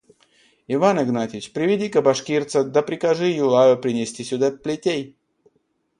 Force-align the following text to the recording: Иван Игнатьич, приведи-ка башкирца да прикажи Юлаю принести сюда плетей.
Иван 0.73 0.97
Игнатьич, 1.03 1.45
приведи-ка 1.57 2.01
башкирца 2.07 2.63
да 2.77 2.81
прикажи 2.89 3.29
Юлаю 3.43 3.77
принести 3.77 4.23
сюда 4.31 4.51
плетей. 4.63 5.05